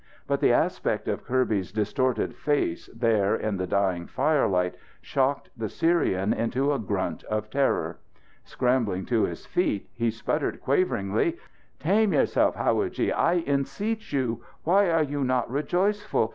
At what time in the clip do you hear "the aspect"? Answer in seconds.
0.39-1.07